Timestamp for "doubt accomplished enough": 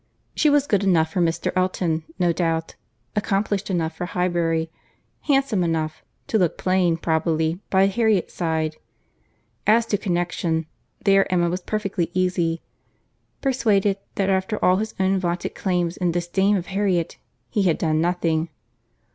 2.33-3.95